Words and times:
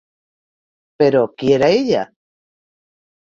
Però, 1.01 1.21
qui 1.41 1.53
era 1.57 1.69
ella? 1.81 2.01